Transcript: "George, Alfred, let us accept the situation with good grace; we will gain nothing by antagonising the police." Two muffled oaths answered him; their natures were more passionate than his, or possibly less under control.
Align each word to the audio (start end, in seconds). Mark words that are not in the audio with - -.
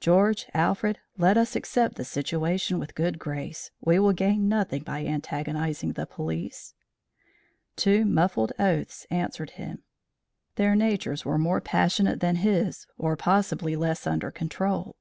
"George, 0.00 0.46
Alfred, 0.54 1.00
let 1.18 1.36
us 1.36 1.54
accept 1.54 1.96
the 1.96 2.04
situation 2.06 2.78
with 2.78 2.94
good 2.94 3.18
grace; 3.18 3.70
we 3.82 3.98
will 3.98 4.14
gain 4.14 4.48
nothing 4.48 4.82
by 4.82 5.04
antagonising 5.04 5.94
the 5.96 6.06
police." 6.06 6.72
Two 7.76 8.06
muffled 8.06 8.54
oaths 8.58 9.06
answered 9.10 9.50
him; 9.60 9.82
their 10.54 10.74
natures 10.74 11.26
were 11.26 11.36
more 11.36 11.60
passionate 11.60 12.20
than 12.20 12.36
his, 12.36 12.86
or 12.96 13.18
possibly 13.18 13.76
less 13.76 14.06
under 14.06 14.30
control. 14.30 14.96